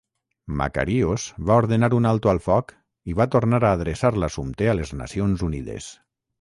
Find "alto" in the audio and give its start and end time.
2.13-2.33